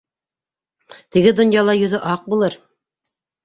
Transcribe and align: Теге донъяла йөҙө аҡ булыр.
Теге 1.15 1.35
донъяла 1.41 1.77
йөҙө 1.85 2.03
аҡ 2.17 2.27
булыр. 2.35 2.61